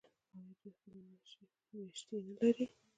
آیا 0.35 0.51
دوی 0.59 0.71
خپلې 0.79 0.99
میاشتې 1.75 2.17
نلري؟ 2.27 2.65